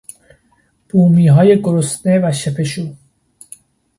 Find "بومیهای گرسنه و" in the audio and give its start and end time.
0.89-2.31